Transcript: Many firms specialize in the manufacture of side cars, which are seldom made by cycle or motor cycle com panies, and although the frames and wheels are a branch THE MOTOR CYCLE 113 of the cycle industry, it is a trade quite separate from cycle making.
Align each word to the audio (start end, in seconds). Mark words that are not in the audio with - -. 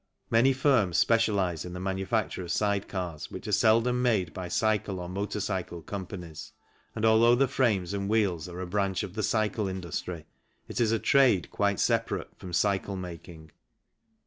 Many 0.31 0.51
firms 0.51 0.97
specialize 0.97 1.63
in 1.63 1.73
the 1.73 1.79
manufacture 1.79 2.41
of 2.41 2.49
side 2.51 2.87
cars, 2.87 3.29
which 3.29 3.47
are 3.47 3.51
seldom 3.51 4.01
made 4.01 4.33
by 4.33 4.47
cycle 4.47 4.99
or 4.99 5.07
motor 5.07 5.39
cycle 5.39 5.83
com 5.83 6.07
panies, 6.07 6.53
and 6.95 7.05
although 7.05 7.35
the 7.35 7.47
frames 7.47 7.93
and 7.93 8.09
wheels 8.09 8.49
are 8.49 8.61
a 8.61 8.65
branch 8.65 9.01
THE 9.01 9.09
MOTOR 9.09 9.21
CYCLE 9.21 9.65
113 9.65 9.79
of 9.79 9.85
the 9.85 9.91
cycle 9.91 10.15
industry, 10.15 10.29
it 10.67 10.81
is 10.81 10.91
a 10.91 10.97
trade 10.97 11.51
quite 11.51 11.79
separate 11.79 12.31
from 12.35 12.51
cycle 12.51 12.95
making. 12.95 13.51